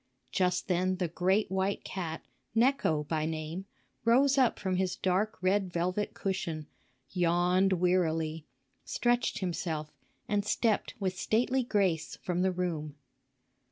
Just 0.31 0.67
then 0.67 0.95
the 0.95 1.07
great 1.07 1.51
white 1.51 1.83
cat, 1.83 2.23
"Necho" 2.55 3.03
by 3.03 3.27
name, 3.27 3.65
rose 4.03 4.35
up 4.35 4.57
from 4.57 4.77
his 4.77 4.95
dark 4.95 5.37
red 5.43 5.71
velvet 5.71 6.15
cushion, 6.15 6.65
yawned 7.11 7.73
wearily, 7.73 8.47
stretched 8.83 9.37
himself, 9.41 9.93
and 10.27 10.43
stepped 10.43 10.95
with 10.99 11.15
stately 11.19 11.61
grace 11.61 12.15
from 12.23 12.41
the 12.41 12.51
room. 12.51 12.95